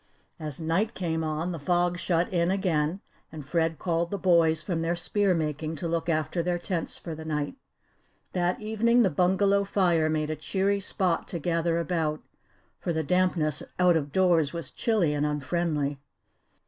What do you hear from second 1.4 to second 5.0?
the fog shut in again and Fred called the boys from their